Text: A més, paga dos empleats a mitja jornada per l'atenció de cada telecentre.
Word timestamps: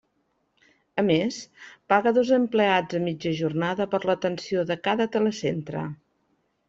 A 1.01 1.03
més, 1.09 1.35
paga 1.93 2.13
dos 2.15 2.31
empleats 2.37 2.99
a 3.01 3.03
mitja 3.09 3.35
jornada 3.43 3.87
per 3.93 4.01
l'atenció 4.11 4.65
de 4.71 4.79
cada 4.89 5.09
telecentre. 5.17 5.85